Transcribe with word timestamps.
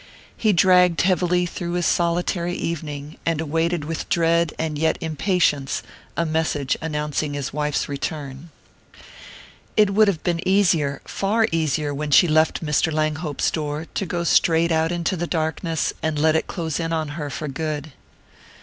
He 0.35 0.51
dragged 0.51 1.01
heavily 1.01 1.45
through 1.45 1.73
his 1.73 1.85
solitary 1.85 2.55
evening, 2.55 3.17
and 3.23 3.39
awaited 3.39 3.85
with 3.85 4.09
dread 4.09 4.51
and 4.57 4.75
yet 4.79 4.97
impatience 4.99 5.83
a 6.17 6.25
message 6.25 6.75
announcing 6.81 7.35
his 7.35 7.53
wife's 7.53 7.87
return. 7.87 8.49
It 9.77 9.91
would 9.91 10.07
have 10.07 10.23
been 10.23 10.41
easier 10.43 11.03
far 11.05 11.45
easier 11.51 11.93
when 11.93 12.09
she 12.09 12.27
left 12.27 12.65
Mr. 12.65 12.91
Langhope's 12.91 13.51
door, 13.51 13.85
to 13.93 14.05
go 14.07 14.23
straight 14.23 14.71
out 14.71 14.91
into 14.91 15.15
the 15.15 15.27
darkness 15.27 15.93
and 16.01 16.17
let 16.17 16.35
it 16.35 16.47
close 16.47 16.79
in 16.79 16.91
on 16.91 17.09
her 17.09 17.29
for 17.29 17.47
good. 17.47 17.91